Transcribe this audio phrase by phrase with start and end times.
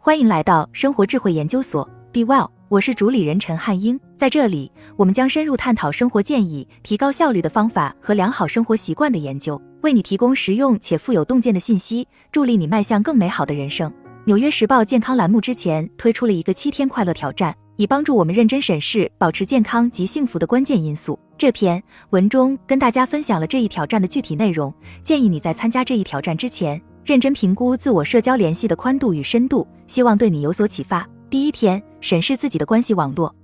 [0.00, 3.98] 欢迎来到生活智慧研究所，Be Well，我是主理人陈汉英。
[4.16, 13.92] 在这里，我们将深入探讨生活建议、提高效率的方法和良好生活习惯的研究，为你提供实用且富有洞见的信息，助力你迈向更美好的人生。
[14.24, 21.18] 纽约时报健康栏目之前推出了一个七天快乐挑战，以帮助我们认真审视保持健康及幸福的关键因素。
[21.36, 24.72] 这篇文中跟大家分享了这一挑战的具体内容，
[25.02, 26.80] 建议你在参加这一挑战之前。
[27.08, 31.08] 认真评估自我社交联系的宽度与深度，希望对你有所启发。
[31.30, 33.34] 第一天，审视自己的关系网络。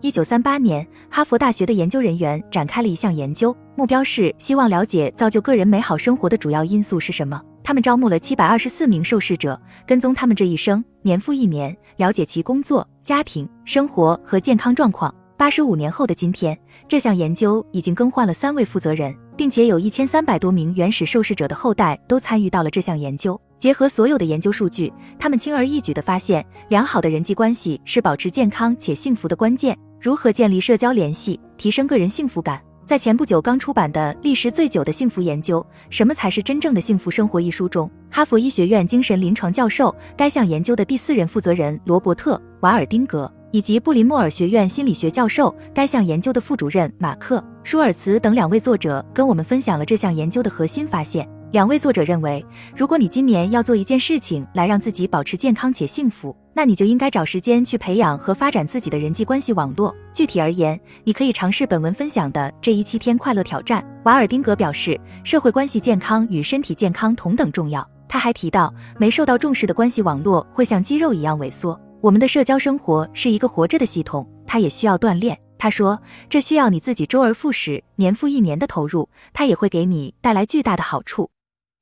[0.00, 7.38] 一九三八年，哈佛大学的研究人员展开了一项研究，目标是希望了解造就个人美好生活的主要因素是什么。
[7.62, 15.14] 他们招募了七百二十四名受试者，跟踪他们这一生，年复一年，了解其工作、家庭生活和健康状况。
[15.36, 16.58] 八十五年后的今天，
[16.88, 19.14] 这项研究已经更换了三位负责人。
[19.40, 23.40] 并且有一千三百多名原始受试者的后代都参与到了这项研究。
[23.58, 29.74] 结合所有的研究数据，他们轻而易举地发现，良好的人际关系是保持健康且幸福的关键。
[29.98, 32.60] 如何建立社交联系，提升个人幸福感？
[32.84, 43.32] 在前不久刚出版的《历时最久的幸福研究：什么才是真正的幸福生活》一书中，哈佛医学院精神临床教授、该项研究的第四任负责人罗伯特·瓦尔丁格。
[43.50, 51.28] 以及布林莫尔学院心理学教授、该项研究的副主任马克·舒尔茨等两位作者跟我们分享了这项研究的核心发现。
[51.52, 59.92] 两位作者认为，如果你今年要做一件事情来让自己保持健康且幸福，那你就应该找时间去培养和发展自己的人际关系网络。
[60.14, 63.84] 具体而言，你可以尝试本文分享的这一七天快乐挑战。
[64.04, 67.84] 瓦尔丁格表示，社会关系健康与身体健康同等重要。
[68.08, 71.76] 他还提到，没受到重视的关系网络会像肌肉一样萎缩。
[72.02, 75.38] 我们的社交生活是一个活着的系统，它也需要锻炼。
[75.58, 76.00] 他说，
[76.30, 81.30] 这需要你自己周而复始、年复一年的投入，它也会给你带来巨大的好处。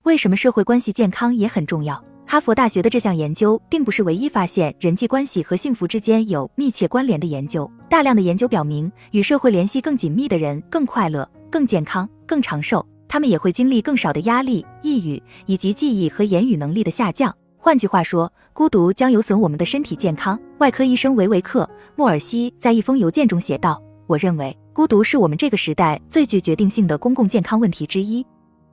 [0.03, 2.03] 为什么社会关系健康也很重要？
[2.27, 7.71] 哈佛大学的这项研究并不是唯一发现人际关系和幸福之间有密切关联的研究。
[7.89, 17.33] 大量的研究表明，与社会联系更紧密的人更快乐、更健康、更长寿，他们也会经历更少的压力、抑郁以及记忆和言语能力的下降。
[17.69, 20.41] 换句话说，孤独将有损我们的身体健康。
[20.57, 21.65] 外科医生维维克·
[21.97, 28.25] 莫尔西在一封邮件中写道：“我认为孤独是我们这个时代最具决定性的公共健康问题之一。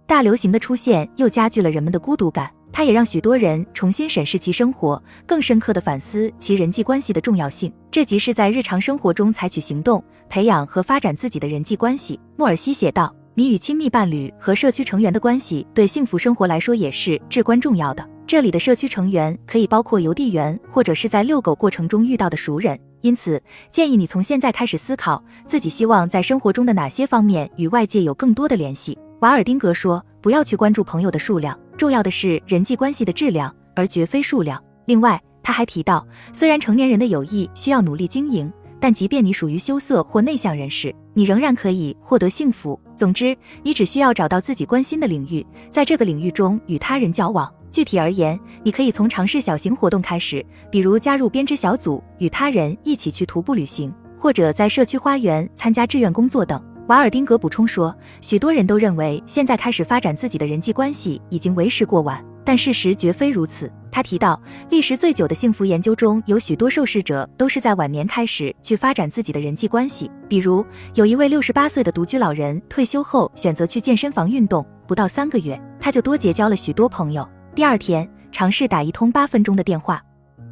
[0.07, 7.69] 大流行的出现又加剧了人们的孤独感，它也让许多人重新审视其生活，更深刻地反思其人际关系的重要性。
[7.91, 22.79] 这即是在日常生活中采取行动，培养和发展自己的人际关系。”莫尔西写道：“你与亲密伴侣和社区成员的关系，对幸福生活来说也是至关重要的。”这里的社区成员可以包括邮递员，或者是在遛狗过程中遇到的熟人。
[23.01, 28.97] 因此，建议你从现在开始思考自己希望在生活中的哪些方面与外界有更多的联系。
[29.19, 42.79] 瓦尔丁格说：“不要去关注朋友的数量，重要的是人际关系的质量，而绝非数量。”另外，他还提到，虽然成年人的友谊需要努力经营，但即便你属于羞涩或内向人士，你仍然可以获得幸福。
[42.97, 47.51] 总之，你只需要找到自己关心的领域，在这个领域中与他人交往。
[47.75, 50.41] 具体而言，你可以从尝试小型活动开始，
[50.71, 56.63] 比如加入编织小组、与他人一起去徒步旅行，或者在社区花园参加志愿工作等。
[56.87, 63.69] 瓦尔丁格补充说，许多人都认为现在开始发展自己的人际关系已经为时过晚，但事实绝非如此。
[63.91, 77.27] 他提到，历时最久的幸福研究中有许多受试者都是在晚年开始去发展自己的人际关系，比如有一位六十八岁的独居老人，退休后选择去健身房运动，不到三个月，他就多结交了许多朋友。
[77.55, 80.03] 第二天，尝试打一通八分钟的电话，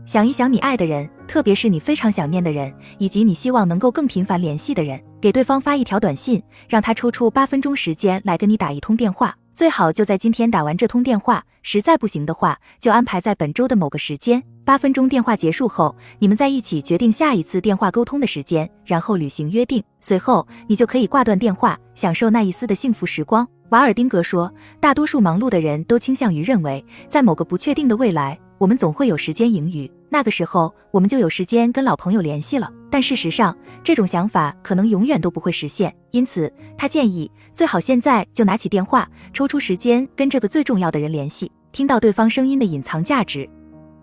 [0.06, 11.44] 想一想你爱的人，特别是你非常想念的人，以及你希望能够更频繁联系的人，给对方发一条短信，让他抽出八分钟时间来跟你打一通电话，最好就在今天打完这通电话。
[11.62, 14.42] 实在不行的话，就安排在本周的某个时间。
[14.64, 19.84] 八分钟电话结束后，你们在一起决定下一次电话沟通的时间，然后履行约定。
[20.00, 23.46] 随后，你就可以挂断电话，享受那一丝的幸福时光。
[23.74, 32.72] 瓦尔丁格说，大多数忙碌的人都倾向于认为，在某个不确定的未来，我们总会有时间盈余，那个时候我们就有时间跟老朋友联系了。
[32.92, 35.92] 但事实上，这种想法可能永远都不会实现。
[36.12, 43.50] 因此，他建议最好现在就拿起电话，抽出时间跟这个最重要的人联系，听到对方声音的隐藏价值。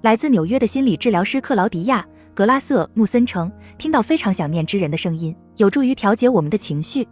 [0.02, 7.06] 来自纽约的心理治疗师克劳迪亚·格拉瑟穆森称，听到非常想念之人的声音，有助于调节我们的情绪。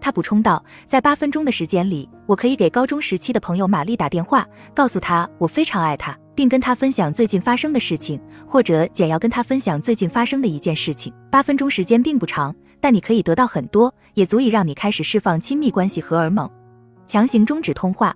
[0.00, 11.12] 他补充道，在八分钟的时间里，我可以给高中时期的朋友玛丽打电话，告诉她我非常爱她，并跟她分享最近发生的事情，或者简要跟她分享最近发生的一件事情。
[11.30, 16.48] 八分钟时间并不长，但你可以得到很多，也足以让你开始释放亲密关系荷尔蒙。
[17.06, 18.14] 强行终止通话。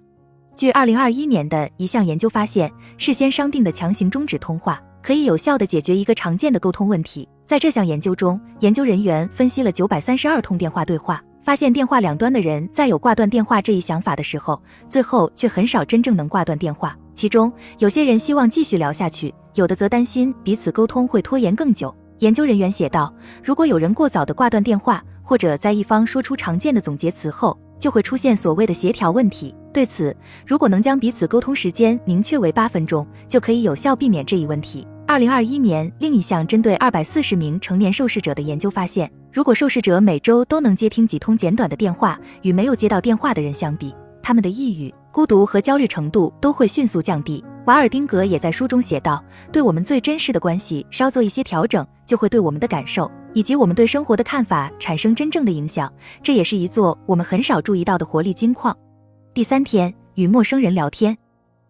[0.54, 4.80] 据二零二一年的一项研究发现，事先商定的强行终止通话。
[5.02, 7.28] 可以有效地解决一个常见的沟通问题。
[7.44, 16.96] 在这项研究中，研究人员分析了九百三十二通电话对话，发现电话两端的人在有挂断电话这一想法的时候，最后却很少真正能挂断电话。
[17.14, 21.94] 其中，有些人希望继续聊下去，有的则担心彼此沟通会拖延更久。
[22.20, 23.12] 研究人员写道
[23.42, 29.52] ：“如果有人过早的挂断电话，或者在一方说出常见的总结词后，就会出现所谓的协调问题。
[29.72, 30.16] 对此，
[30.46, 47.42] 如果能将彼此沟通时间明确为八分钟，就可以有效避免这一问题。”二零二一年，另一项针对二百四十名成年受试者的研究发现，如果受试者每周都能接听几通简短的电话，与没有接到电话的人相比，他们的抑郁、孤独和焦虑程度都会迅速降低。
[47.64, 55.90] 瓦尔丁格也在书中写道：“对我们最真实的关系稍做一些调整，就会对我们的感受以及我们对生活的看法产生真正的影响。
[56.22, 58.76] 这也是一座我们很少注意到的活力金矿。”
[59.32, 61.16] 第三天，与陌生人聊天。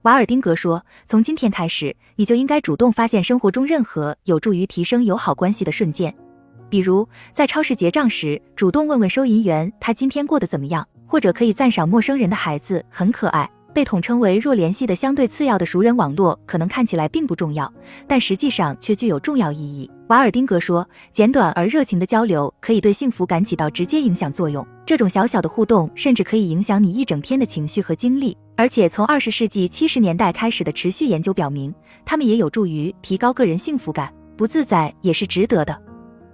[0.03, 6.13] 瓦尔丁格说：“从今天开始，你就应该主动发现生活中任何有助于提升友好关系的瞬间，
[6.73, 17.71] 比如在超市结账时，主动问问收银员他今天过得怎么样，或者可以赞赏陌生人的孩子很可爱。”被统称为弱联系的相对次要的熟人网络，可能看起来并不重要，
[18.07, 19.91] 但实际上却具有重要意义。
[20.07, 24.67] 瓦尔丁格说：“简短而热情的交流可以对幸福感起到直接影响作用。
[24.87, 28.35] 这种小小的互动甚至可以影响你一整天的情绪和精力。
[28.57, 31.75] 而且，从二十世纪七十年代开始的持续研究表明，
[32.07, 34.11] 它们也有助于提高个人幸福感。
[34.35, 35.92] 不自在也是值得的。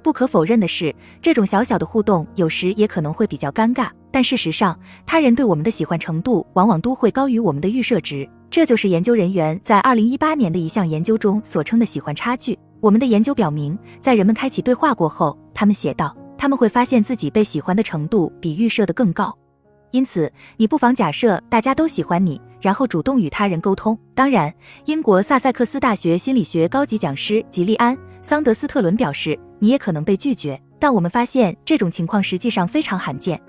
[0.08, 3.90] 不可否认的是，这种小小的互动有时也可能会比较尴尬。
[4.10, 8.26] 但事实上，他人对我们的喜欢程度往往都会高于我们的预设值。
[8.48, 12.58] 这就是研究人员在二零一八年的一项研究中所称的喜欢差距。
[12.80, 19.36] 我们的研究表明，在人们开启对话过后，他们写道，他们会发现自己被喜欢的程度比预设的更高。
[19.90, 23.98] 因此，你不妨假设大家都喜欢你，然后主动与他人沟通。
[24.14, 24.50] 当然，
[24.86, 33.40] 英国萨塞克斯大学心理学高级讲师吉利安·桑德斯特伦表示，你也可能被拒绝，但我们发现这种情况实际上非常罕见。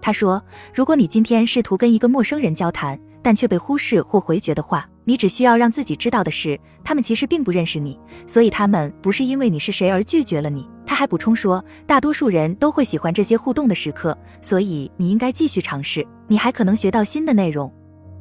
[0.00, 0.42] 他说，
[0.74, 10.68] 如果你今天试图跟一个陌生人交谈，但却被忽视或回绝的话，你只需要让自己知道的是，他们其实并不认识你，所以他们不是因为你是谁而拒绝了你。
[10.84, 16.04] 他还补充说，大多数人都会喜欢这些互动的时刻，所以你应该继续尝试。
[16.26, 17.72] 你还可能学到新的内容。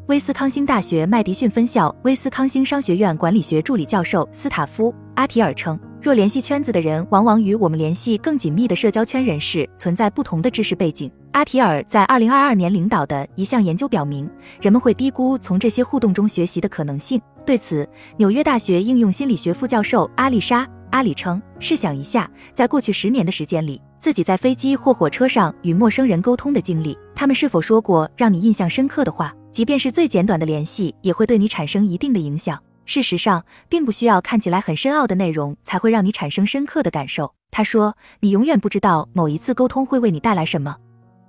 [0.08, 11.12] 威斯康星大学麦迪逊分校威斯康星商学院管理学助理教授斯塔夫·阿提尔称，若联系圈子的人往往与我们联系更紧密的社交圈人士存在不同的知识背景。
[11.34, 14.28] 阿提尔在二零二二年领导的一项研究表明，
[14.60, 17.22] 人们会低估从这些互动中学习的可能性。
[17.46, 17.88] 对此，
[18.18, 29.32] 纽约大学应用心理学副教授阿丽莎·阿里称：“试想一下，在过去十年的时间里，自己在飞机或火车上与陌生人沟通的经历，他们是否说过让你印象深刻的话？
[29.52, 32.58] 即便是最简短的联系，也会对你产生一定的影响。
[32.86, 40.76] 事实上，并不需要看起来很深奥的内容才会让你产生深刻的感受。”他说：“你永远不知道某一次沟通会为你带来什么。”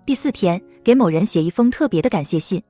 [0.07, 2.63] 第四天，给某人写一封特别的感谢信。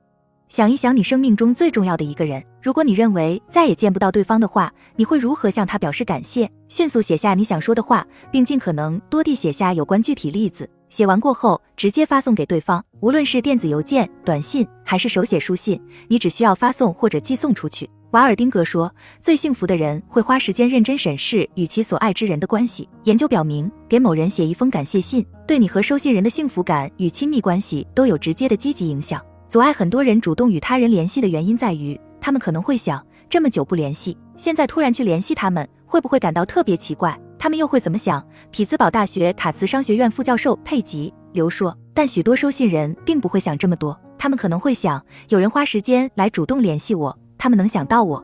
[0.49, 6.47] 想一想，你生命中最重要的一个人，如果你认为再也见不到对方的话，你会如何向他表示感谢？
[6.69, 10.69] 迅速写下你想说的话，并尽可能多地写下有关具体例子。
[10.93, 17.89] 写完过后，直接发送给对方，无论是电子邮件、短信还是手写书信，你只需要发送或者寄送出去。
[18.11, 29.19] 瓦尔丁格说：“最幸福的人会花时间认真审视与其所爱之人的关系。”研究表明，给某人写一封感谢信，对你和收信人的幸福感与亲密关系都有直接的积极影响。
[29.49, 37.19] 阻碍很多人主动与他人联系的原因在于，他们可能会想：这么久不联系，现在突然去联系他们，会不会感到特别奇怪？
[37.43, 38.25] 他们又会怎么想？
[38.51, 48.23] 匹兹堡大学卡茨商学院副教授佩吉·刘说：“但许多收信人并不会想这么多，他们可能会想：有人花时间来主动联系我。”他们能想到我。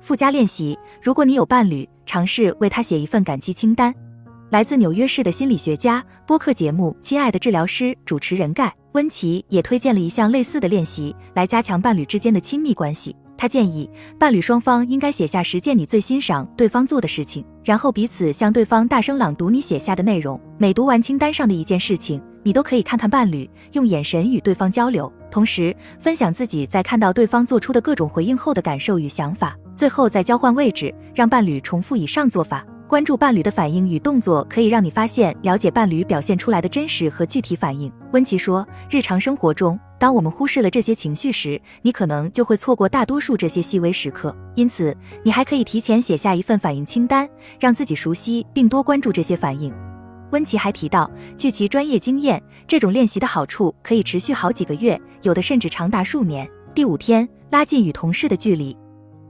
[0.00, 3.94] 附加练习：如果你有伴侣，尝试为他写一份感激清单。
[4.48, 13.14] 来自纽约市的心理学家，播客节目《亲爱的治疗师》主持人盖温奇也推荐了一项类似的练习，来加强伴侣之间的亲密关系。
[13.36, 20.38] 他建议伴侣双方应该写下十件你最欣赏对方做的事情，然后彼此向对方大声朗读你写下的内容。
[20.58, 29.56] 每读完清单上的一件事情，你都可以看看伴侣，用眼神与对方交流，同时分享自己在看到对方做出的各种回应后的感受与想法。
[29.74, 32.64] 最后再交换位置，让伴侣重复以上做法。
[32.86, 37.90] 关注伴侣的反应与动作，可以让你发现了解伴侣表现出来的真实和具体反应。
[38.12, 44.36] 温奇说，日常生活中，当我们忽视了这些情绪时，你可能就会错过大多数这些细微时刻。
[44.54, 47.26] 因此，你还可以提前写下一份反应清单，
[47.58, 49.72] 让自己熟悉并多关注这些反应。
[50.30, 56.46] 温奇还提到，据其专业经验，这种练习的好处可以持续好几个月，有的甚至长达数年。
[56.74, 58.76] 第五天，拉近与同事的距离。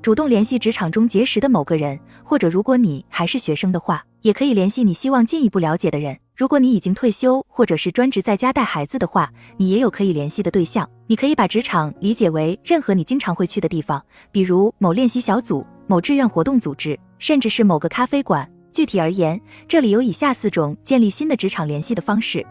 [0.04, 6.14] 主动联系职场中结识的某个人，或者如果你还是学生的话，也可以联系你希望进一步了解的人。
[6.36, 10.86] 如果你已经退休，或者是专职在家带孩子的话，你也有可以联系的对象。
[11.06, 18.46] 你可以把职场理解为任何你经常会去的地方，比如某练习小组、某志愿活动组织，甚至是某个咖啡馆。
[18.74, 22.44] 具体而言，这里有以下四种建立新的职场联系的方式。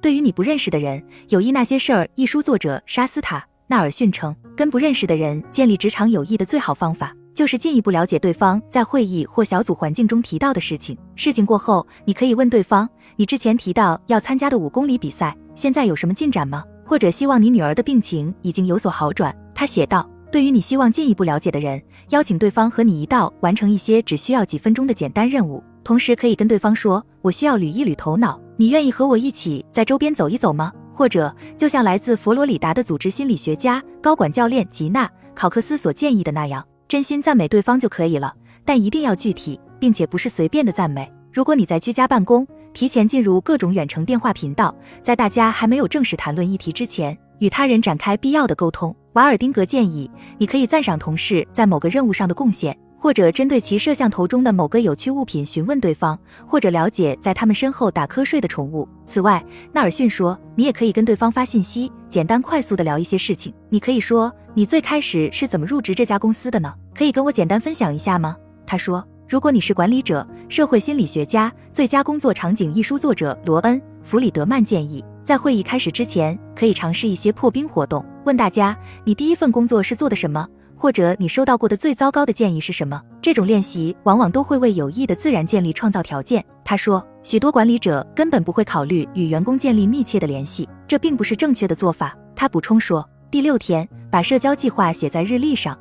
[0.00, 10.96] 对于你不认识的人，《友谊那些事儿》一书作者沙斯塔纳尔逊称，跟不认识的人建立职场友谊的最好方法，就是进一步了解对方在会议或小组环境中提到的事情。
[11.16, 19.34] 事情过后，你可以问对方：“你之前提到要参加的五公里比赛，现在有什么进展吗？”或者希望你女儿的病情已经有所好转。
[19.54, 20.08] 他写道。
[20.30, 38.32] 对于你希望进一步了解的人，邀请对方和你一道完成一些只需要几分钟的简单任务，同时可以跟对方说：“我需要捋一捋头脑，你愿意和我一起在周边走一走吗？”或者，就像来自佛罗里达的组织心理学家、高管教练吉娜·考克斯所建议的那样，真心赞美对方就可以了，
[38.64, 41.12] 但一定要具体，并且不是随便的赞美。
[41.32, 47.18] 如果你在居家办公，提前进入各种远程电话频道，在大家还没有正式谈论议题之前。
[47.40, 48.94] 与他人展开必要的沟通。
[49.14, 50.08] 瓦尔丁格建议，
[50.38, 58.88] 你可以赞赏同事在某个任务上的贡献，或者针对其摄像头中的某个有趣物品询问对方，或者了解在他们身后打瞌睡的宠物。
[59.04, 59.44] 此外，
[59.74, 63.52] 纳尔逊说，你也可以跟对方发信息，简单快速的聊一些事情。
[63.68, 66.72] 你可以说，你最开始是怎么入职这家公司的呢？
[66.94, 68.34] 可以跟我简单分享一下吗？
[68.64, 75.04] 他说，如果你是管理者、社会心理学家、最佳工作场景一书作者罗恩·弗里德曼建议。
[75.22, 80.48] 在会议开始之前，可以尝试一些破冰活动，问大家你第一份工作是做的什么，
[80.84, 83.00] 或者你收到过的最糟糕的建议是什么。
[83.22, 86.44] 这种练习往往都会为有益的自然建立创造条件。
[86.62, 92.14] 他说，许多管理者根本不会考虑与员工建立密切的联系，这并不是正确的做法。
[92.36, 95.74] 他补充说，第六天把社交计划写在日历上，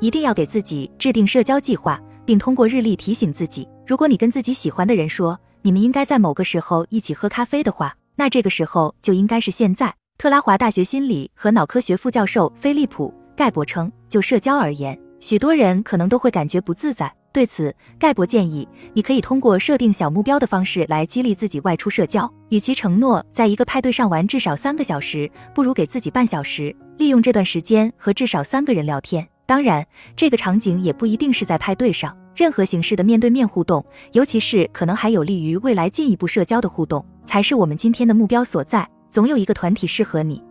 [0.00, 3.68] 一定要给自己制定社交计划，并通过日历提醒自己。
[3.86, 7.94] 如果你跟自己喜欢的人说你们应该在某个时候一起喝咖啡的话。
[8.16, 9.94] 那这个时候就应该是现在。
[10.16, 17.14] 特拉华大学心理和脑科学副教授菲利普·盖博称，就社交而言，许多人可能都会感觉不自在。
[17.32, 22.28] 对此，盖博建议你可以通过设定小目标的方式来激励自己外出社交。
[22.48, 29.24] 与其承诺在一个派对上玩至少三个小时，不如给自己半小时，利用这段时间和至少三个人聊天。
[29.46, 32.12] 当然，这个场景也不一定是在派对上。
[32.34, 38.88] 任何形式的面对面互动，尤其是可能还有利于未来进一步社交的互动，才是我们今天的目标所在。
[39.08, 40.42] 总有一个团体适合你。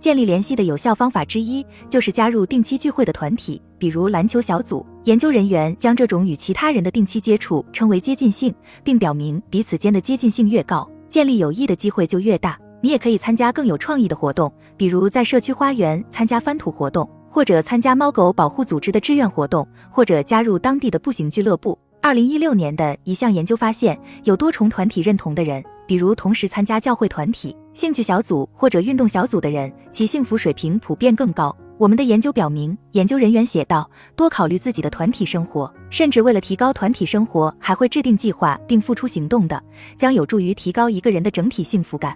[0.00, 4.84] 建立联系的有效方法之一就是加入定期聚会的团体，比如篮球小组。
[5.04, 8.52] 研究人员将这种与其他人的定期接触称为接近性，
[8.82, 12.58] 并表明彼此间的接近性越高，建立友谊的机会就越大。
[12.80, 17.08] 你也可以参加更有创意的活动，比如在社区花园参加翻土活动。
[17.32, 21.78] 或者参加猫狗保护组织的志愿活动，或者加入当地的步行俱乐部。
[22.02, 31.54] 二零一六年的一项研究发现，有多重团体认同的人，比如同时参加教会团体、兴趣小组或者运动小组的人，其幸福水平普遍更高。
[31.78, 39.62] 我们的研究表明，研究人员写道，多考虑自己的团体生活，甚至为了提高团体生活还会制定计划并付出行动的，
[39.96, 42.14] 将有助于提高一个人的整体幸福感。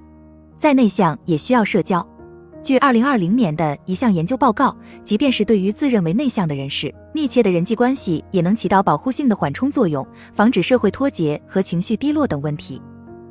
[0.58, 2.06] 再内向也需要社交。
[2.62, 12.82] 据二零二零年的一项研究报告，即便是对于自认为内向的人士，密切的人际关系也能起到保护性的缓冲作用，防止社会脱节和情绪低落等问题。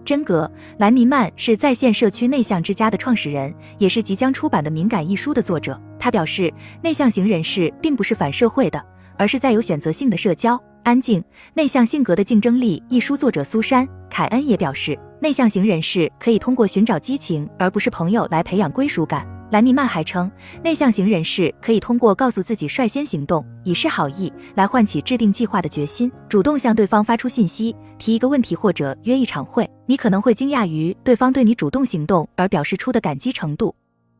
[0.03, 5.79] 真格·兰尼曼是在线社区内向之家的创始人，也是即将出版的《敏感》一书的作者。
[5.99, 8.83] 他表示，内向型人士并不是反社会的，
[9.17, 10.61] 而是在有选择性的社交。
[10.83, 14.97] 安静内向性格的竞争力一书作者苏珊·凯恩也表示。
[15.21, 19.25] 内向型人士可以通过寻找激情而不是朋友来培养归属感。
[19.53, 20.31] 兰尼曼还称，
[20.63, 29.69] 内向型人士可以通过告诉自己率先行动，以示好意来唤起制定计划的决心，主动向对方发出信息，提一个问题或者约一场会。
[29.85, 33.75] 你可能会惊讶于对方对你主动行动而表示出的感激程度。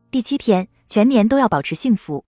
[0.08, 2.24] 第七天，全年都要保持幸福。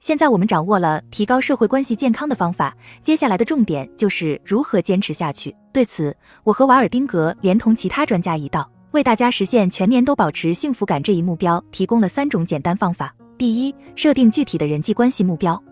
[0.00, 5.54] 现在我们掌握了提高社会关系健康的方法，接下来的重点就是如何坚持下去。
[5.74, 13.14] 对此，我和瓦尔丁格连同其他专家一道，为大家实现全年都保持幸福感这一目标提供了三种简单方法。
[13.36, 15.62] 第一，设定具体的人际关系目标。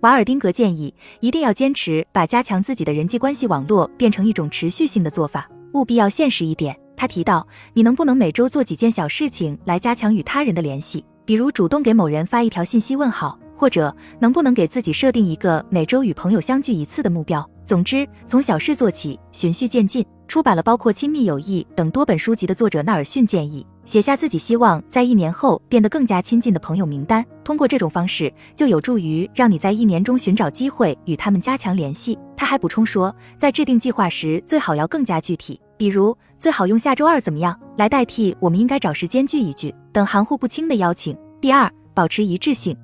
[0.00, 6.74] 瓦尔丁格建议，一定要坚持把加强自己的人际关系网络变成一种持续性的做法，务必要现实一点。
[6.96, 13.38] 他提到，你能不能每周做几件小事情来加强与他人的联系，比如主动给某人发一条信息问好。
[13.60, 17.46] 或者能不能给自己设定一个每周与朋友相聚一次的目标？
[17.62, 20.02] 总之，从小事做起，循序渐进。
[20.30, 27.26] 出版了包括《亲密友谊》等多本书籍的作者纳尔逊建议，写下自己希望在一年后变得更加亲近的朋友名单。
[27.42, 32.16] 通过这种方式，就有助于让你在一年中寻找机会与他们加强联系。
[32.36, 41.18] 他还补充说，在制定计划时，最好要更加具体，比如最好用下周二怎么样来代替我们应该找时间聚一聚等含糊不清的邀请。
[41.40, 42.76] 第二，保持一致性，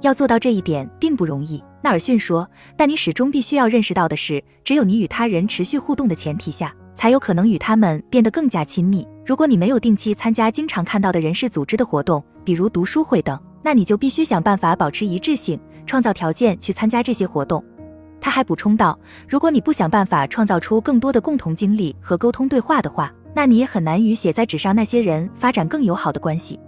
[0.00, 1.62] 要做到这一点并不容易。
[1.80, 9.06] 纳尔逊说，但你始终必须要认识到的是，只有你与他人持续互动的前提下，才有可能与他们变得更加亲密。
[9.24, 17.64] 如果你没有定期参加经常看到的人事组织的活动，比如读书会等，那你就必须想办法保持一致性，创造条件去参加这些活动。
[18.20, 26.58] 他还补充道，如果你不想办法创造出更多的共同经历和沟通对话的话，那你也很难与写在纸上那些人发展更友好的关系。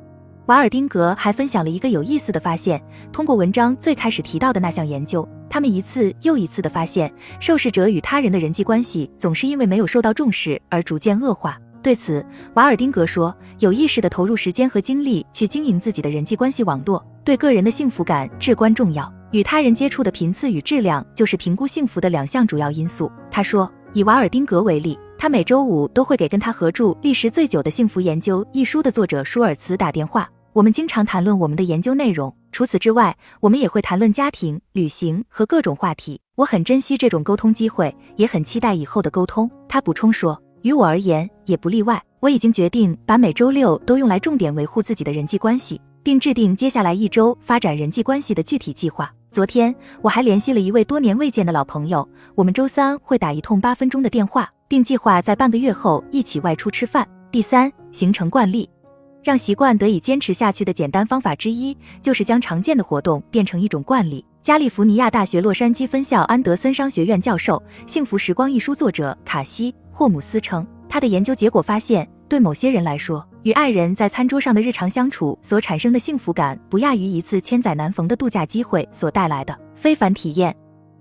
[0.50, 2.82] 瓦尔丁格还分享了一个有意思的发现。
[3.12, 11.56] 通过文章最开始提到的那项研究，他们一次又一次地发现，受试者与他人的人际关系总是因为没有受到重视而逐渐恶化。
[11.80, 19.08] 对此，瓦尔丁格说：“有意识地投入时间和精力去经营自己的人际关系网络，对个人的幸福感至关重要。
[19.30, 30.28] 与他人接触的频次与质量，就是评估幸福的两项主要因素。”他说：“以瓦尔丁格为例。”他每周五都会给跟他合著《历时最久的幸福研究》一书的作者舒尔茨打电话。
[30.52, 36.20] 我们经常谈论我们的研究内容，除此之外，我们也会谈论家庭、旅行和各种话题。
[36.34, 39.48] 我很珍惜这种沟通机会，也很期待以后的沟通。
[39.68, 42.02] 他补充说，于我而言也不例外。
[42.18, 49.08] 我已经决定把每周六都用来重点维护自己的人际关系，并制定接下来一周发展人际关系的具体计划。
[49.30, 57.08] 昨天我还联系了一位多年未见的老朋友，我们周三会打一通八分钟的电话，并计划在半个月后一起外出吃饭。
[57.30, 58.68] 第三，形成惯例。
[59.22, 64.24] 让习惯得以坚持下去的简单方法之一，就是将常见的活动变成一种惯例。
[64.42, 80.56] 加利福尼亚大学洛杉矶分校安德森商学院教授、《幸福时光》一书作者卡西·霍姆斯称，他的研究结果发现，对某些人来说，与爱人在餐桌上的日常相处所产生的幸福感，不亚于一次千载难逢的度假机会所带来的非凡体验。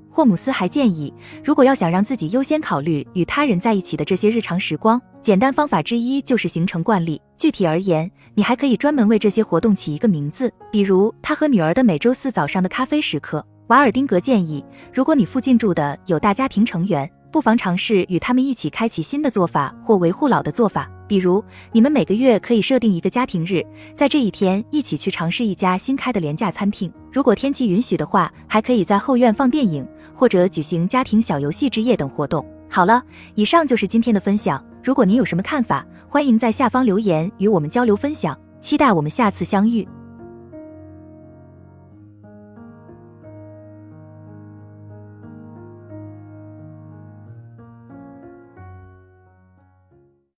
[0.09, 7.21] 霍姆斯还建议，如果要想让自己优先考虑与他人在一起的这些日常时光，简单方法之一就是形成惯例。
[7.37, 13.45] 具体而言，你还可以专门为这些活动起一个名字，比如他和女儿的每周四早上的咖啡时刻。
[13.67, 20.89] 瓦尔丁格建议，如果你附近住的有大家庭成员，不妨尝试与他们一起开启新的做法或维护老的做法。
[21.09, 26.89] 比如，你们每个月可以设定一个家庭日，在这一天一起去尝试一家新开的廉价餐厅。
[27.11, 32.45] 如果天气允许的话，还可以在后院放电影，或者举行家庭小游戏之夜等活动。
[32.69, 34.63] 好了，以上就是今天的分享。
[34.83, 38.37] 如果您有什么看法，欢迎在下方留言与我们交流分享。
[38.61, 39.87] 期待我们下次相遇。